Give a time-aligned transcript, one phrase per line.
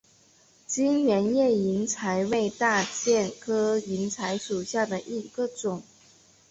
[0.65, 5.83] 全缘叶银柴为大戟科银柴属下的一个种。